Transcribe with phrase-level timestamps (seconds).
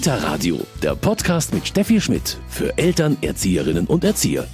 [0.00, 4.46] Kita Radio, der Podcast mit Steffi Schmidt für Eltern, Erzieherinnen und Erzieher.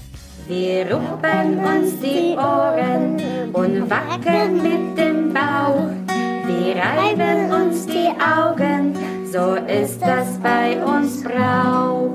[0.48, 5.88] Wir rufen uns die Ohren und wackeln mit dem Bauch.
[6.48, 8.96] Wir reiben uns die Augen,
[9.30, 12.10] so ist das bei uns Brauch.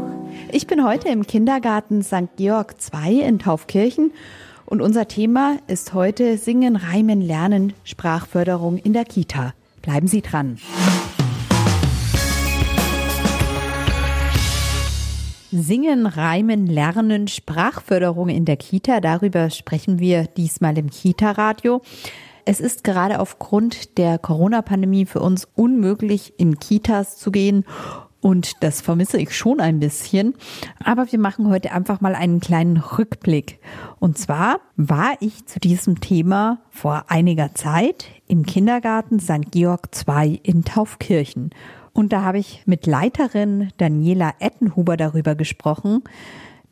[0.52, 2.36] Ich bin heute im Kindergarten St.
[2.36, 4.12] Georg II in Taufkirchen
[4.66, 9.54] und unser Thema ist heute Singen, Reimen, Lernen, Sprachförderung in der Kita.
[9.82, 10.58] Bleiben Sie dran.
[15.54, 19.02] Singen, Reimen, Lernen, Sprachförderung in der Kita.
[19.02, 21.82] Darüber sprechen wir diesmal im Kita-Radio.
[22.46, 27.66] Es ist gerade aufgrund der Corona-Pandemie für uns unmöglich, in Kitas zu gehen.
[28.22, 30.36] Und das vermisse ich schon ein bisschen.
[30.82, 33.60] Aber wir machen heute einfach mal einen kleinen Rückblick.
[34.00, 39.52] Und zwar war ich zu diesem Thema vor einiger Zeit im Kindergarten St.
[39.52, 41.50] Georg II in Taufkirchen.
[41.94, 46.04] Und da habe ich mit Leiterin Daniela Ettenhuber darüber gesprochen,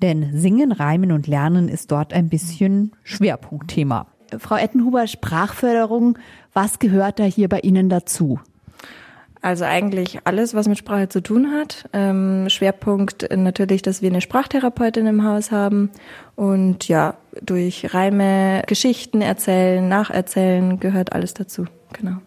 [0.01, 4.07] denn Singen, Reimen und Lernen ist dort ein bisschen Schwerpunktthema.
[4.37, 6.17] Frau Ettenhuber, Sprachförderung,
[6.53, 8.39] was gehört da hier bei Ihnen dazu?
[9.41, 11.89] Also eigentlich alles, was mit Sprache zu tun hat.
[11.93, 15.91] Ähm, Schwerpunkt natürlich, dass wir eine Sprachtherapeutin im Haus haben
[16.35, 21.65] und ja, durch Reime, Geschichten erzählen, nacherzählen gehört alles dazu.
[21.93, 22.17] Genau.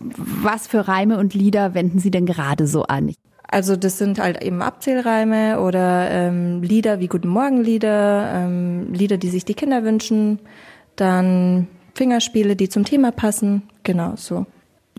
[0.00, 3.12] Was für Reime und Lieder wenden Sie denn gerade so an?
[3.50, 9.16] Also das sind halt eben Abzählreime oder ähm, Lieder wie Guten Morgen Lieder, ähm, Lieder,
[9.16, 10.38] die sich die Kinder wünschen,
[10.96, 14.46] dann Fingerspiele, die zum Thema passen, genau so.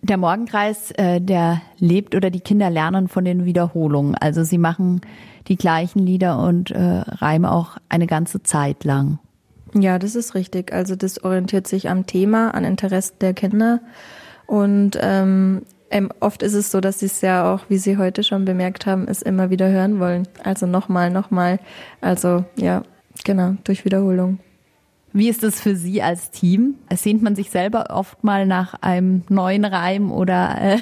[0.01, 4.15] Der Morgenkreis, äh, der lebt oder die Kinder lernen von den Wiederholungen.
[4.15, 5.01] Also sie machen
[5.47, 9.19] die gleichen Lieder und äh, Reime auch eine ganze Zeit lang.
[9.73, 10.73] Ja, das ist richtig.
[10.73, 13.81] Also das orientiert sich am Thema, an Interessen der Kinder.
[14.49, 15.61] Und ähm,
[16.21, 19.07] oft ist es so, dass sie es ja auch, wie Sie heute schon bemerkt haben,
[19.07, 20.27] es immer wieder hören wollen.
[20.43, 21.59] Also nochmal, nochmal.
[22.01, 22.81] Also ja,
[23.23, 24.39] genau, durch Wiederholung.
[25.13, 26.75] Wie ist es für Sie als Team?
[26.91, 30.77] Sehnt man sich selber oft mal nach einem neuen Reim oder äh,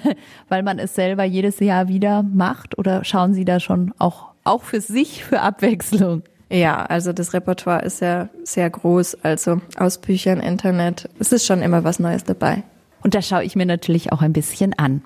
[0.47, 2.77] weil man es selber jedes Jahr wieder macht?
[2.77, 6.23] Oder schauen Sie da schon auch, auch für sich für Abwechslung?
[6.49, 9.17] Ja, also das Repertoire ist ja sehr groß.
[9.23, 11.09] Also aus Büchern, Internet.
[11.19, 12.63] Es ist schon immer was Neues dabei.
[13.03, 15.01] Und das schaue ich mir natürlich auch ein bisschen an.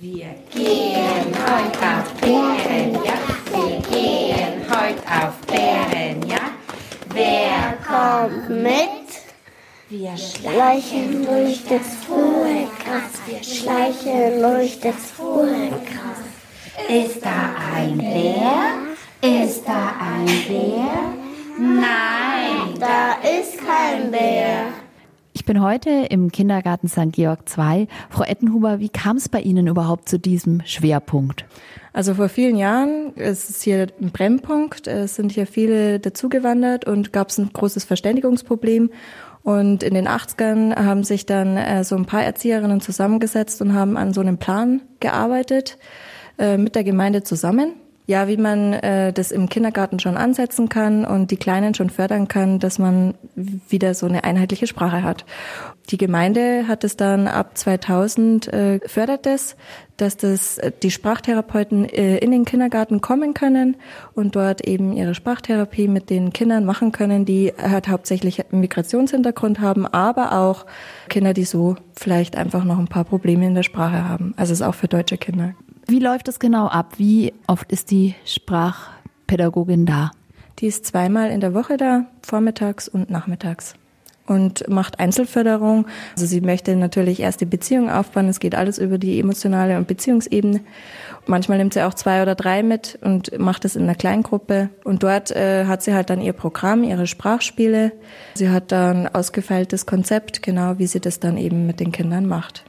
[0.00, 3.52] Wir gehen heute auf Bärenjagd.
[3.52, 6.52] Wir gehen heute auf Bärenjagd.
[7.12, 9.04] Wer kommt mit?
[9.90, 13.20] Wir schleichen durch das hohe Gras.
[13.26, 16.88] Wir schleichen durch das hohe Gras.
[16.88, 19.42] Ist da ein Bär?
[19.42, 21.14] Ist da ein Bär?
[21.58, 24.66] Nein, da ist kein Bär.
[25.44, 27.12] Ich bin heute im Kindergarten St.
[27.12, 27.86] Georg II.
[28.08, 31.44] Frau Ettenhuber, wie kam es bei Ihnen überhaupt zu diesem Schwerpunkt?
[31.92, 34.86] Also vor vielen Jahren ist es hier ein Brennpunkt.
[34.86, 38.88] Es sind hier viele dazugewandert und gab es ein großes Verständigungsproblem.
[39.42, 43.98] Und in den 80ern haben sich dann äh, so ein paar Erzieherinnen zusammengesetzt und haben
[43.98, 45.76] an so einem Plan gearbeitet
[46.38, 47.74] äh, mit der Gemeinde zusammen
[48.06, 52.28] ja, wie man äh, das im Kindergarten schon ansetzen kann und die Kleinen schon fördern
[52.28, 55.24] kann, dass man wieder so eine einheitliche Sprache hat.
[55.90, 59.56] Die Gemeinde hat es dann ab 2000 äh, fördert es,
[59.96, 63.76] dass das äh, die Sprachtherapeuten äh, in den Kindergarten kommen können
[64.14, 69.60] und dort eben ihre Sprachtherapie mit den Kindern machen können, die halt hauptsächlich einen Migrationshintergrund
[69.60, 70.66] haben, aber auch
[71.08, 74.34] Kinder, die so vielleicht einfach noch ein paar Probleme in der Sprache haben.
[74.36, 75.54] Also es ist auch für deutsche Kinder.
[75.86, 76.94] Wie läuft das genau ab?
[76.96, 80.12] Wie oft ist die Sprachpädagogin da?
[80.58, 83.74] Die ist zweimal in der Woche da, vormittags und nachmittags.
[84.26, 85.86] Und macht Einzelförderung.
[86.14, 88.28] Also sie möchte natürlich erst die Beziehung aufbauen.
[88.28, 90.60] Es geht alles über die emotionale und Beziehungsebene.
[91.26, 94.70] Manchmal nimmt sie auch zwei oder drei mit und macht es in einer Kleingruppe.
[94.84, 97.92] Und dort äh, hat sie halt dann ihr Programm, ihre Sprachspiele.
[98.32, 102.64] Sie hat dann ausgefeiltes Konzept, genau wie sie das dann eben mit den Kindern macht.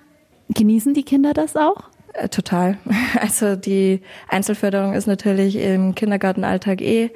[0.49, 1.89] Genießen die Kinder das auch?
[2.15, 2.77] Äh, total.
[3.19, 7.11] Also die Einzelförderung ist natürlich im Kindergartenalltag eh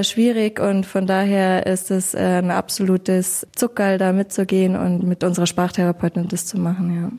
[0.00, 6.28] schwierig und von daher ist es ein absolutes Zuckerl, da mitzugehen und mit unserer Sprachtherapeutin
[6.28, 7.10] das zu machen, ja.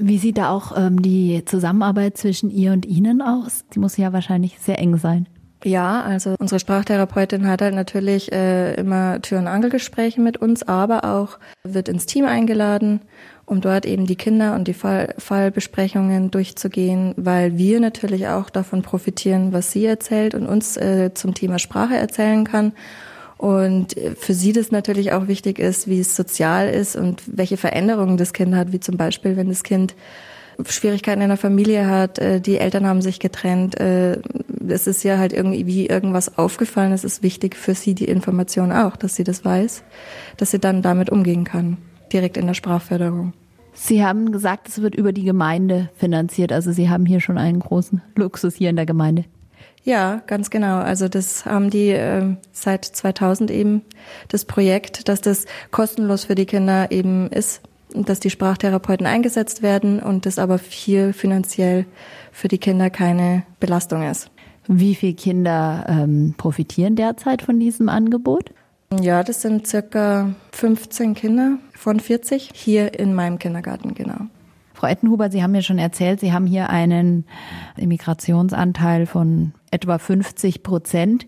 [0.00, 3.64] Wie sieht da auch ähm, die Zusammenarbeit zwischen ihr und Ihnen aus?
[3.74, 5.26] Die muss ja wahrscheinlich sehr eng sein.
[5.64, 11.04] Ja, also unsere Sprachtherapeutin hat halt natürlich äh, immer Tür- und Angelgespräche mit uns, aber
[11.04, 13.00] auch wird ins Team eingeladen
[13.48, 18.82] um dort eben die Kinder und die Fall Fallbesprechungen durchzugehen, weil wir natürlich auch davon
[18.82, 22.72] profitieren, was sie erzählt und uns äh, zum Thema Sprache erzählen kann.
[23.38, 28.16] Und für sie das natürlich auch wichtig ist, wie es sozial ist und welche Veränderungen
[28.16, 29.94] das Kind hat, wie zum Beispiel, wenn das Kind
[30.66, 34.18] Schwierigkeiten in der Familie hat, äh, die Eltern haben sich getrennt, äh,
[34.68, 36.92] es ist ja halt irgendwie irgendwas aufgefallen.
[36.92, 39.84] Es ist wichtig für sie die Information auch, dass sie das weiß,
[40.36, 41.78] dass sie dann damit umgehen kann,
[42.12, 43.34] direkt in der Sprachförderung.
[43.80, 46.52] Sie haben gesagt, es wird über die Gemeinde finanziert.
[46.52, 49.24] Also Sie haben hier schon einen großen Luxus hier in der Gemeinde.
[49.84, 50.78] Ja, ganz genau.
[50.78, 53.82] Also das haben die äh, seit 2000 eben
[54.26, 57.62] das Projekt, dass das kostenlos für die Kinder eben ist,
[57.94, 61.86] dass die Sprachtherapeuten eingesetzt werden und das aber hier finanziell
[62.32, 64.30] für die Kinder keine Belastung ist.
[64.66, 68.50] Wie viele Kinder ähm, profitieren derzeit von diesem Angebot?
[69.00, 74.16] Ja, das sind circa 15 Kinder von 40 hier in meinem Kindergarten, genau.
[74.72, 77.26] Frau Ettenhuber, Sie haben ja schon erzählt, Sie haben hier einen
[77.76, 81.26] Immigrationsanteil von etwa 50 Prozent.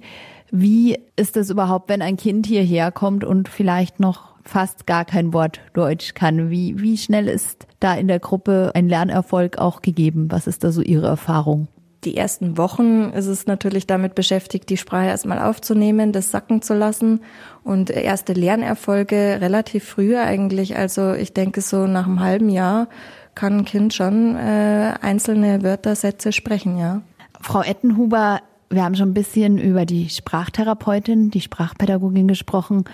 [0.51, 5.33] Wie ist es überhaupt, wenn ein Kind hierher kommt und vielleicht noch fast gar kein
[5.33, 6.51] Wort Deutsch kann?
[6.51, 10.29] Wie, wie schnell ist da in der Gruppe ein Lernerfolg auch gegeben?
[10.31, 11.69] Was ist da so Ihre Erfahrung?
[12.05, 16.75] Die ersten Wochen ist es natürlich damit beschäftigt, die Sprache erstmal aufzunehmen, das sacken zu
[16.75, 17.21] lassen
[17.63, 20.77] und erste Lernerfolge relativ früh eigentlich.
[20.77, 22.89] Also ich denke so nach einem halben Jahr
[23.35, 27.03] kann ein Kind schon äh, einzelne Wörter, Sätze sprechen, ja.
[27.41, 32.85] Frau Ettenhuber, wir haben schon ein bisschen über die Sprachtherapeutin, die Sprachpädagogin gesprochen.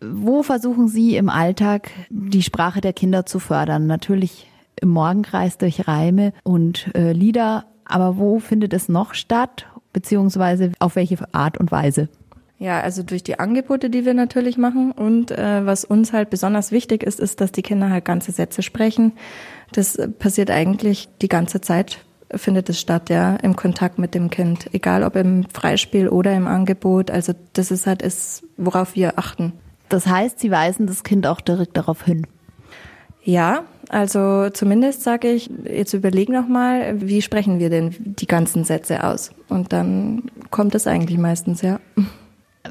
[0.00, 3.86] Wo versuchen Sie im Alltag die Sprache der Kinder zu fördern?
[3.86, 4.50] Natürlich
[4.80, 10.96] im Morgenkreis durch Reime und äh, Lieder, aber wo findet es noch statt, beziehungsweise auf
[10.96, 12.08] welche Art und Weise?
[12.60, 14.92] Ja, also durch die Angebote, die wir natürlich machen.
[14.92, 18.62] Und äh, was uns halt besonders wichtig ist, ist, dass die Kinder halt ganze Sätze
[18.62, 19.12] sprechen.
[19.72, 22.04] Das passiert eigentlich die ganze Zeit,
[22.34, 24.74] findet es statt, ja, im Kontakt mit dem Kind.
[24.74, 27.10] Egal ob im Freispiel oder im Angebot.
[27.10, 29.54] Also das ist halt es, worauf wir achten.
[29.88, 32.26] Das heißt, Sie weisen das Kind auch direkt darauf hin.
[33.22, 38.64] Ja, also zumindest sage ich, jetzt überleg noch mal, wie sprechen wir denn die ganzen
[38.64, 39.32] Sätze aus?
[39.48, 41.80] Und dann kommt es eigentlich meistens, ja.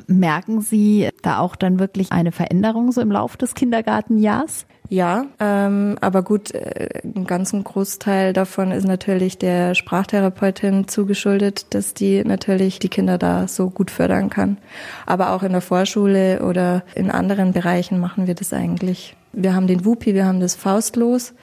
[0.08, 4.66] Merken Sie da auch dann wirklich eine Veränderung so im Laufe des Kindergartenjahrs?
[4.88, 11.94] Ja, ähm, aber gut, äh, ein ganzen Großteil davon ist natürlich der Sprachtherapeutin zugeschuldet, dass
[11.94, 14.58] die natürlich die Kinder da so gut fördern kann.
[15.06, 19.16] Aber auch in der Vorschule oder in anderen Bereichen machen wir das eigentlich.
[19.34, 21.34] Wir haben den WUPI, wir haben das Faustlos.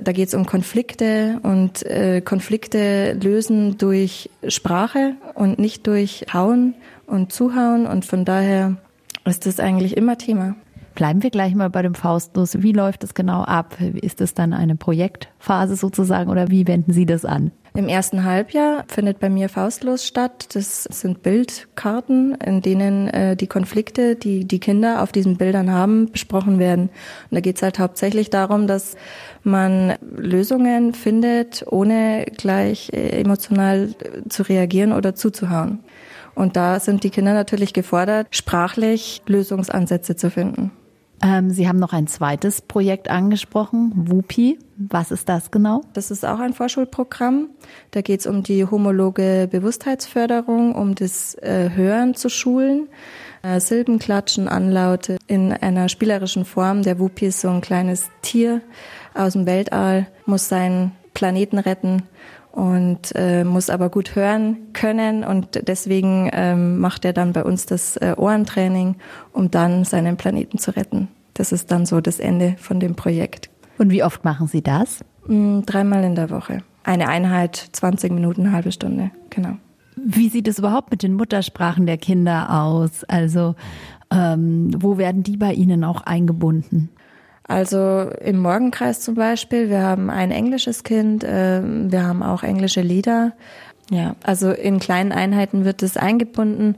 [0.00, 6.74] Da geht es um Konflikte und äh, Konflikte lösen durch Sprache und nicht durch Hauen
[7.06, 7.86] und Zuhauen.
[7.86, 8.76] Und von daher
[9.24, 10.54] ist das eigentlich immer Thema.
[10.94, 12.62] Bleiben wir gleich mal bei dem Faustlos.
[12.62, 13.76] Wie läuft es genau ab?
[14.00, 17.52] Ist es dann eine Projektphase sozusagen oder wie wenden Sie das an?
[17.76, 20.54] Im ersten Halbjahr findet bei mir Faustlos statt.
[20.54, 26.10] Das sind Bildkarten, in denen äh, die Konflikte, die die Kinder auf diesen Bildern haben,
[26.10, 26.84] besprochen werden.
[27.30, 28.96] Und da geht es halt hauptsächlich darum, dass
[29.42, 33.90] man Lösungen findet, ohne gleich äh, emotional
[34.26, 35.80] zu reagieren oder zuzuhauen.
[36.34, 40.72] Und da sind die Kinder natürlich gefordert, sprachlich Lösungsansätze zu finden.
[41.22, 44.58] Ähm, Sie haben noch ein zweites Projekt angesprochen, WUPI.
[44.76, 45.80] Was ist das genau?
[45.94, 47.48] Das ist auch ein Vorschulprogramm.
[47.92, 52.88] Da geht es um die homologe Bewusstheitsförderung, um das äh, Hören zu schulen.
[53.42, 56.82] Äh, Silbenklatschen, Anlaute in einer spielerischen Form.
[56.82, 58.60] Der WUPI ist so ein kleines Tier
[59.14, 62.02] aus dem Weltall, muss seinen Planeten retten
[62.56, 67.66] und äh, muss aber gut hören können und deswegen ähm, macht er dann bei uns
[67.66, 68.96] das äh, Ohrentraining,
[69.34, 71.08] um dann seinen Planeten zu retten.
[71.34, 73.50] Das ist dann so das Ende von dem Projekt.
[73.76, 75.04] Und wie oft machen Sie das?
[75.26, 76.62] Mm, dreimal in der Woche.
[76.82, 79.58] Eine Einheit, 20 Minuten, eine halbe Stunde, genau.
[79.96, 83.04] Wie sieht es überhaupt mit den Muttersprachen der Kinder aus?
[83.04, 83.54] Also
[84.10, 86.88] ähm, wo werden die bei Ihnen auch eingebunden?
[87.48, 92.80] Also im Morgenkreis zum Beispiel, wir haben ein englisches Kind, äh, wir haben auch englische
[92.80, 93.32] Lieder.
[93.88, 96.76] Ja, also in kleinen Einheiten wird es eingebunden,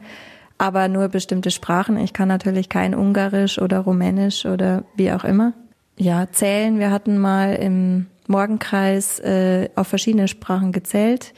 [0.59, 1.97] aber nur bestimmte Sprachen.
[1.97, 5.55] Ich kann natürlich kein Ungarisch oder Rumänisch oder wie auch immer.
[5.97, 6.79] Ja, zählen.
[6.79, 11.33] Wir hatten mal im Morgenkreis äh, auf verschiedene Sprachen gezählt.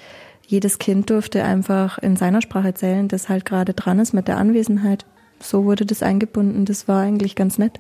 [0.45, 4.39] Jedes Kind durfte einfach in seiner Sprache zählen, das halt gerade dran ist mit der
[4.39, 5.07] Anwesenheit.
[5.39, 6.65] So wurde das eingebunden.
[6.65, 7.79] Das war eigentlich ganz nett.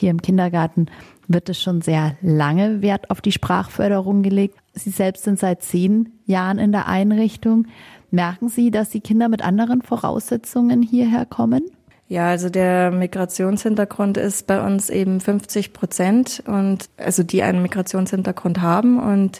[0.00, 0.86] Hier im Kindergarten
[1.28, 4.56] wird es schon sehr lange Wert auf die Sprachförderung gelegt.
[4.72, 7.66] Sie selbst sind seit zehn Jahren in der Einrichtung.
[8.10, 11.64] Merken Sie, dass die Kinder mit anderen Voraussetzungen hierher kommen?
[12.10, 18.60] Ja, also der Migrationshintergrund ist bei uns eben 50 Prozent und also die einen Migrationshintergrund
[18.60, 19.38] haben und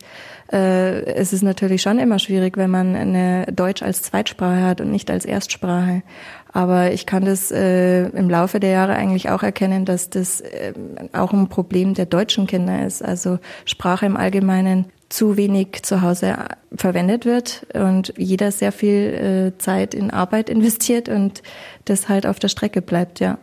[0.52, 4.92] äh, es ist natürlich schon immer schwierig, wenn man eine Deutsch als Zweitsprache hat und
[4.92, 6.04] nicht als Erstsprache.
[6.52, 10.72] Aber ich kann das äh, im Laufe der Jahre eigentlich auch erkennen, dass das äh,
[11.12, 13.04] auch ein Problem der deutschen Kinder ist.
[13.04, 16.36] Also Sprache im Allgemeinen zu wenig zu Hause
[16.74, 21.42] verwendet wird und jeder sehr viel äh, Zeit in Arbeit investiert und
[21.84, 23.38] das halt auf der Strecke bleibt, ja.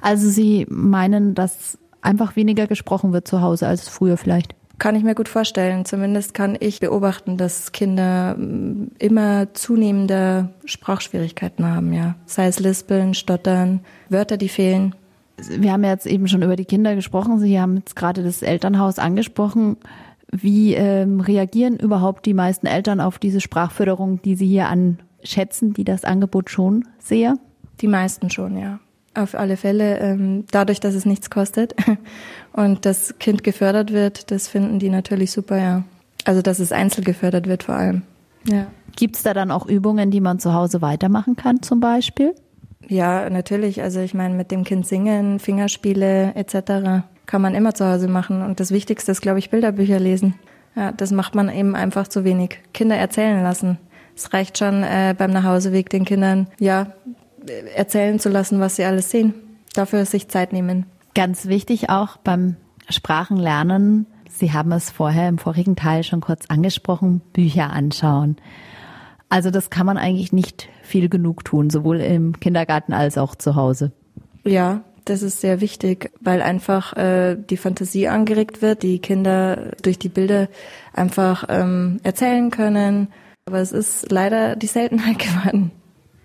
[0.00, 4.54] Also Sie meinen, dass einfach weniger gesprochen wird zu Hause als früher vielleicht?
[4.78, 5.84] Kann ich mir gut vorstellen.
[5.84, 12.14] Zumindest kann ich beobachten, dass Kinder mm, immer zunehmende Sprachschwierigkeiten haben, ja.
[12.24, 14.94] Sei es Lispeln, Stottern, Wörter, die fehlen.
[15.36, 17.38] Wir haben jetzt eben schon über die Kinder gesprochen.
[17.40, 19.76] Sie haben jetzt gerade das Elternhaus angesprochen.
[20.32, 25.84] Wie ähm, reagieren überhaupt die meisten Eltern auf diese Sprachförderung, die Sie hier anschätzen, die
[25.84, 27.36] das Angebot schon sehr?
[27.80, 28.78] Die meisten schon, ja.
[29.14, 31.74] Auf alle Fälle, ähm, dadurch, dass es nichts kostet
[32.52, 35.84] und das Kind gefördert wird, das finden die natürlich super, ja.
[36.24, 38.02] Also, dass es einzeln gefördert wird vor allem.
[38.46, 38.66] Ja.
[38.96, 42.34] Gibt es da dann auch Übungen, die man zu Hause weitermachen kann, zum Beispiel?
[42.88, 43.82] Ja, natürlich.
[43.82, 47.04] Also ich meine, mit dem Kind singen, Fingerspiele etc.
[47.30, 48.42] kann man immer zu Hause machen.
[48.42, 50.34] Und das Wichtigste ist, glaube ich, Bilderbücher lesen.
[50.74, 52.58] Ja, das macht man eben einfach zu wenig.
[52.74, 53.78] Kinder erzählen lassen.
[54.16, 56.88] Es reicht schon äh, beim Nachhauseweg den Kindern, ja,
[57.76, 59.34] erzählen zu lassen, was sie alles sehen.
[59.74, 60.86] Dafür sich Zeit nehmen.
[61.14, 62.56] Ganz wichtig auch beim
[62.88, 64.06] Sprachenlernen,
[64.40, 68.36] Sie haben es vorher im vorigen Teil schon kurz angesprochen, Bücher anschauen.
[69.28, 73.54] Also das kann man eigentlich nicht viel genug tun, sowohl im Kindergarten als auch zu
[73.54, 73.92] Hause.
[74.44, 79.98] Ja, das ist sehr wichtig, weil einfach äh, die Fantasie angeregt wird, die Kinder durch
[79.98, 80.48] die Bilder
[80.92, 83.08] einfach ähm, erzählen können.
[83.46, 85.70] Aber es ist leider die Seltenheit geworden.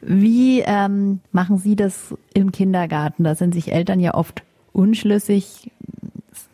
[0.02, 3.24] Wie ähm, machen Sie das im Kindergarten?
[3.24, 5.72] Da sind sich Eltern ja oft unschlüssig.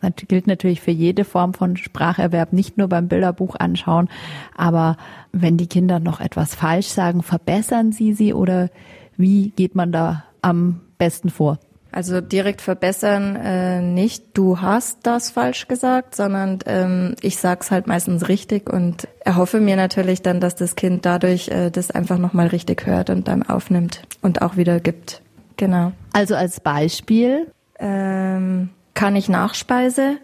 [0.00, 4.08] Das gilt natürlich für jede Form von Spracherwerb, nicht nur beim Bilderbuch anschauen.
[4.56, 4.96] Aber
[5.32, 8.70] wenn die Kinder noch etwas falsch sagen, verbessern Sie sie oder
[9.16, 11.58] wie geht man da am besten vor?
[11.92, 17.86] Also direkt verbessern äh, nicht, du hast das falsch gesagt, sondern ähm, ich sag's halt
[17.86, 22.46] meistens richtig und erhoffe mir natürlich dann, dass das Kind dadurch äh, das einfach nochmal
[22.46, 25.20] richtig hört und dann aufnimmt und auch wieder gibt.
[25.58, 25.92] Genau.
[26.14, 27.52] Also als Beispiel?
[27.78, 30.16] Ähm, kann ich Nachspeise?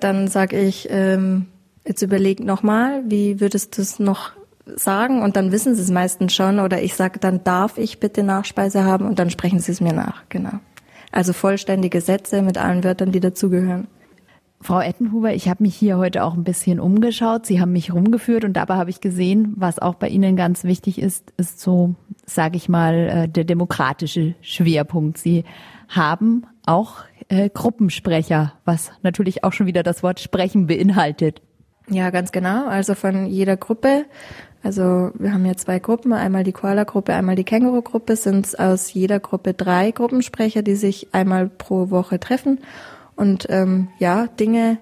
[0.00, 1.46] Dann sag ich, ähm,
[1.86, 4.32] jetzt überleg nochmal, wie würdest du es noch
[4.64, 8.22] sagen und dann wissen sie es meistens schon oder ich sage, dann darf ich bitte
[8.22, 10.60] Nachspeise haben und dann sprechen sie es mir nach, genau.
[11.14, 13.86] Also vollständige Sätze mit allen Wörtern, die dazugehören.
[14.60, 17.46] Frau Ettenhuber, ich habe mich hier heute auch ein bisschen umgeschaut.
[17.46, 21.00] Sie haben mich rumgeführt und dabei habe ich gesehen, was auch bei Ihnen ganz wichtig
[21.00, 21.94] ist, ist so,
[22.26, 25.18] sage ich mal, äh, der demokratische Schwerpunkt.
[25.18, 25.44] Sie
[25.88, 31.42] haben auch äh, Gruppensprecher, was natürlich auch schon wieder das Wort sprechen beinhaltet.
[31.88, 32.66] Ja, ganz genau.
[32.66, 34.06] Also von jeder Gruppe
[34.64, 39.20] also wir haben ja zwei Gruppen, einmal die Koala-Gruppe, einmal die Känguru-Gruppe, sind aus jeder
[39.20, 42.58] Gruppe drei Gruppensprecher, die sich einmal pro Woche treffen
[43.14, 44.78] und ähm, ja, Dinge,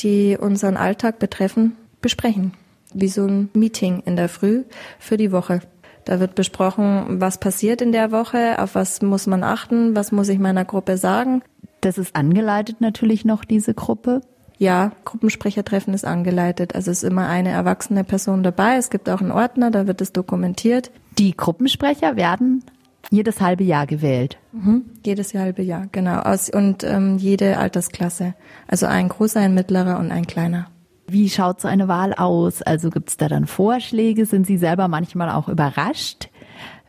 [0.00, 2.54] die unseren Alltag betreffen, besprechen.
[2.94, 4.64] Wie so ein Meeting in der Früh
[4.98, 5.60] für die Woche.
[6.06, 10.28] Da wird besprochen, was passiert in der Woche, auf was muss man achten, was muss
[10.28, 11.42] ich meiner Gruppe sagen.
[11.80, 14.22] Das ist angeleitet natürlich noch, diese Gruppe.
[14.58, 16.74] Ja, Gruppensprechertreffen ist angeleitet.
[16.74, 18.76] Also es ist immer eine erwachsene Person dabei.
[18.76, 20.90] Es gibt auch einen Ordner, da wird es dokumentiert.
[21.18, 22.64] Die Gruppensprecher werden
[23.10, 24.38] jedes halbe Jahr gewählt.
[24.52, 26.20] Mhm, jedes halbe Jahr, genau.
[26.20, 28.34] Aus, und ähm, jede Altersklasse.
[28.66, 30.68] Also ein großer, ein mittlerer und ein kleiner.
[31.06, 32.62] Wie schaut so eine Wahl aus?
[32.62, 34.26] Also gibt es da dann Vorschläge?
[34.26, 36.30] Sind Sie selber manchmal auch überrascht,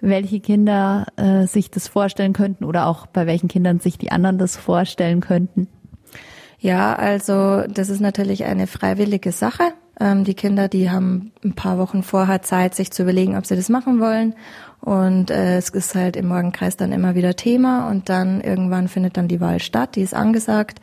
[0.01, 4.39] welche Kinder äh, sich das vorstellen könnten oder auch bei welchen Kindern sich die anderen
[4.39, 5.67] das vorstellen könnten?
[6.59, 9.73] Ja, also das ist natürlich eine freiwillige Sache.
[9.99, 13.55] Ähm, die Kinder, die haben ein paar Wochen vorher Zeit, sich zu überlegen, ob sie
[13.55, 14.33] das machen wollen.
[14.81, 19.17] Und äh, es ist halt im Morgenkreis dann immer wieder Thema und dann irgendwann findet
[19.17, 20.79] dann die Wahl statt, die ist angesagt.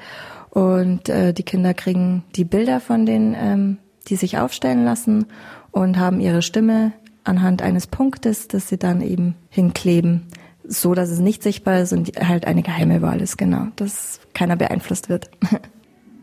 [0.50, 3.78] Und äh, die Kinder kriegen die Bilder von den, ähm,
[4.09, 5.26] die sich aufstellen lassen
[5.73, 6.93] und haben ihre Stimme
[7.25, 10.28] anhand eines Punktes, das sie dann eben hinkleben,
[10.66, 13.68] so dass es nicht sichtbar ist und halt eine geheime Wahl ist, genau.
[13.76, 15.30] Das keiner beeinflusst wird.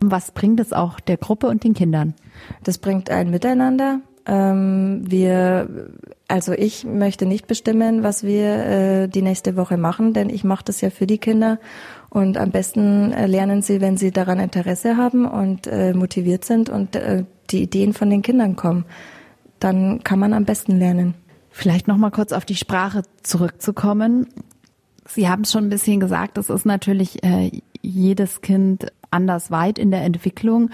[0.03, 2.15] Was bringt es auch der Gruppe und den Kindern?
[2.63, 4.01] Das bringt ein Miteinander.
[4.25, 5.89] Ähm, wir,
[6.27, 10.63] also ich möchte nicht bestimmen, was wir äh, die nächste Woche machen, denn ich mache
[10.65, 11.59] das ja für die Kinder
[12.09, 16.69] und am besten äh, lernen sie, wenn sie daran Interesse haben und äh, motiviert sind
[16.69, 16.97] und
[17.49, 18.85] die Ideen von den Kindern kommen.
[19.59, 21.15] Dann kann man am besten lernen.
[21.51, 24.27] Vielleicht noch mal kurz auf die Sprache zurückzukommen.
[25.05, 29.77] Sie haben es schon ein bisschen gesagt, es ist natürlich äh, jedes Kind anders weit
[29.77, 30.69] in der Entwicklung.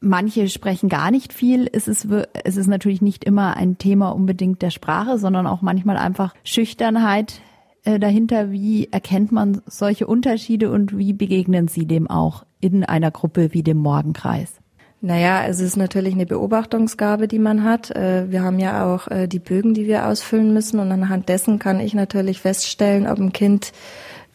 [0.00, 1.68] Manche sprechen gar nicht viel.
[1.72, 2.06] Es ist,
[2.44, 7.40] es ist natürlich nicht immer ein Thema unbedingt der Sprache, sondern auch manchmal einfach Schüchternheit
[7.82, 8.52] äh, dahinter.
[8.52, 13.64] Wie erkennt man solche Unterschiede und wie begegnen Sie dem auch in einer Gruppe wie
[13.64, 14.60] dem Morgenkreis?
[15.00, 17.90] Naja, es ist natürlich eine Beobachtungsgabe, die man hat.
[17.94, 21.60] Äh, wir haben ja auch äh, die Bögen, die wir ausfüllen müssen und anhand dessen
[21.60, 23.72] kann ich natürlich feststellen, ob ein Kind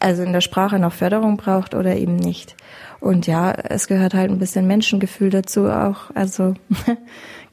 [0.00, 2.56] also in der Sprache noch Förderung braucht oder eben nicht.
[3.00, 6.10] Und ja, es gehört halt ein bisschen Menschengefühl dazu auch.
[6.14, 6.54] Also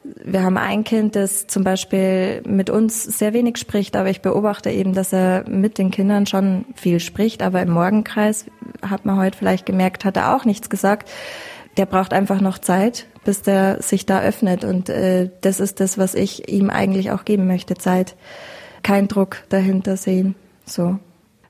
[0.03, 4.69] wir haben ein Kind, das zum Beispiel mit uns sehr wenig spricht, aber ich beobachte
[4.69, 7.43] eben, dass er mit den Kindern schon viel spricht.
[7.43, 8.45] Aber im Morgenkreis
[8.81, 11.09] hat man heute vielleicht gemerkt, hat er auch nichts gesagt
[11.77, 14.63] der braucht einfach noch Zeit, bis der sich da öffnet.
[14.63, 18.15] Und äh, das ist das, was ich ihm eigentlich auch geben möchte, Zeit.
[18.83, 20.35] Kein Druck dahinter sehen.
[20.65, 20.99] So.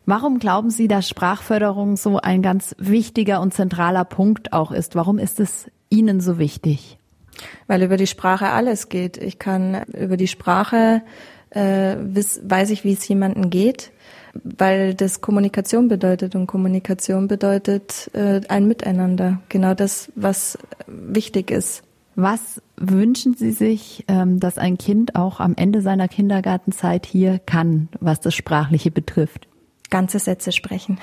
[0.06, 4.96] Warum glauben Sie, dass Sprachförderung so ein ganz wichtiger und zentraler Punkt auch ist?
[4.96, 6.98] Warum ist es Ihnen so wichtig?
[7.68, 9.18] Weil über die Sprache alles geht.
[9.18, 11.02] Ich kann über die Sprache
[11.52, 13.92] äh, weiß ich, wie es jemandem geht
[14.34, 19.42] weil das Kommunikation bedeutet und Kommunikation bedeutet äh, ein Miteinander.
[19.50, 20.58] Genau das, was
[20.88, 21.84] wichtig ist.
[22.16, 27.90] Was wünschen Sie sich, ähm, dass ein Kind auch am Ende seiner Kindergartenzeit hier kann,
[28.00, 29.48] was das Sprachliche betrifft?
[29.90, 31.00] Ganze Sätze sprechen.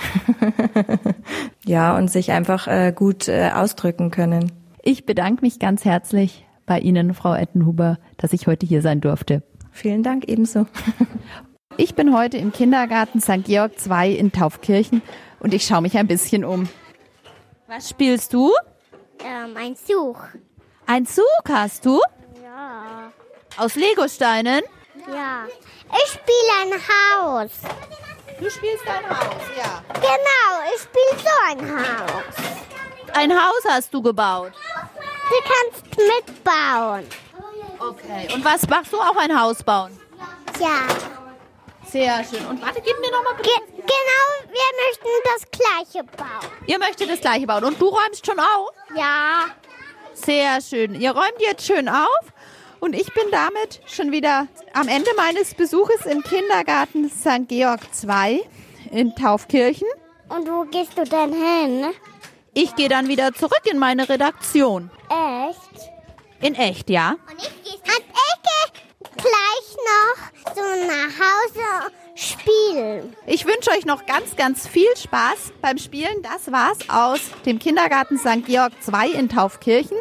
[1.66, 4.52] ja, und sich einfach äh, gut äh, ausdrücken können.
[4.82, 9.42] Ich bedanke mich ganz herzlich bei Ihnen, Frau Ettenhuber, dass ich heute hier sein durfte.
[9.72, 10.66] Vielen Dank ebenso.
[11.80, 13.44] Ich bin heute im Kindergarten St.
[13.44, 15.00] Georg II in Taufkirchen
[15.38, 16.68] und ich schaue mich ein bisschen um.
[17.68, 18.52] Was spielst du?
[19.24, 20.16] Ähm, ein Zug.
[20.86, 22.00] Ein Zug hast du?
[22.42, 23.12] Ja.
[23.56, 24.64] Aus Legosteinen?
[25.06, 25.44] Ja.
[25.92, 27.50] Ich spiele ein Haus.
[28.40, 29.80] Du spielst ein Haus, ja.
[29.94, 33.14] Genau, ich spiele so ein Haus.
[33.14, 34.50] Ein Haus hast du gebaut?
[35.30, 37.04] Du kannst mitbauen.
[37.78, 38.34] Okay.
[38.34, 39.96] Und was machst du auch ein Haus bauen?
[40.58, 41.17] Ja.
[41.90, 42.44] Sehr schön.
[42.46, 46.52] Und warte, gib mir nochmal Ge genau, wir möchten das gleiche bauen.
[46.66, 47.64] Ihr möchtet das gleiche bauen.
[47.64, 48.70] Und du räumst schon auf?
[48.94, 49.46] Ja.
[50.12, 50.94] Sehr schön.
[51.00, 52.32] Ihr räumt jetzt schön auf.
[52.80, 57.48] Und ich bin damit schon wieder am Ende meines Besuches im Kindergarten St.
[57.48, 58.44] Georg II
[58.92, 59.88] in Taufkirchen.
[60.28, 61.86] Und wo gehst du denn hin?
[62.54, 64.90] Ich gehe dann wieder zurück in meine Redaktion.
[65.08, 65.90] Echt?
[66.40, 67.16] In echt, ja.
[67.30, 68.82] Und ich gehe an Ecke
[69.16, 70.62] gleich noch so
[71.08, 73.14] nach Hause spielen.
[73.26, 76.22] Ich wünsche euch noch ganz, ganz viel Spaß beim Spielen.
[76.22, 78.44] Das war's aus dem Kindergarten St.
[78.46, 79.96] Georg II in Taufkirchen.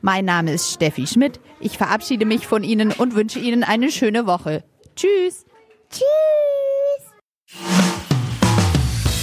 [0.00, 1.40] Mein Name ist Steffi Schmidt.
[1.60, 4.64] Ich verabschiede mich von Ihnen und wünsche Ihnen eine schöne Woche.
[4.96, 5.44] Tschüss.
[5.90, 6.02] Tschüss.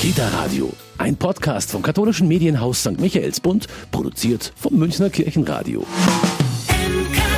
[0.02, 2.99] Kita Radio, ein Podcast vom katholischen Medienhaus St.
[2.99, 5.86] Michaelsbund, produziert vom Münchner Kirchenradio.
[6.69, 7.28] MK